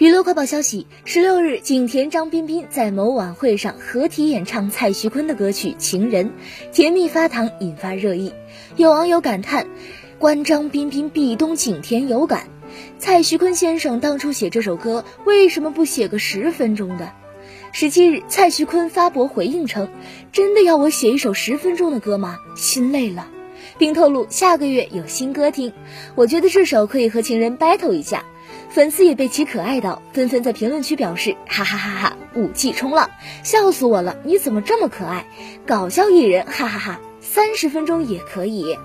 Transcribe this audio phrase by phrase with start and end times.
[0.00, 6.28] 娱乐快报消息：十六日，景甜张彬彬在某晚会上合体演唱蔡徐坤的歌曲《情人》，
[6.72, 8.32] 甜蜜发糖，引发热议。
[8.76, 9.66] 有网友感叹
[10.18, 12.48] ：“观张彬彬壁咚，景甜有感。
[12.98, 17.12] 蔡徐坤先生当初写这首歌，为什么不写个十分钟的？”
[17.72, 19.90] 十七日，蔡徐坤发博回应称
[20.32, 22.38] ：“真的要我写一首十分钟的歌吗？
[22.56, 23.28] 心累了。”
[23.78, 25.72] 并透露下个月有新歌听。
[26.14, 28.24] 我觉得这首可以和情人 battle 一下。
[28.68, 33.10] 粉丝也被其可爱到，纷纷在评论区表示：“哈哈哈哈，武器冲浪，
[33.42, 34.16] 笑死我了！
[34.24, 35.26] 你怎么这么可爱？
[35.66, 38.78] 搞笑艺人，哈哈哈，三十分钟也可以。”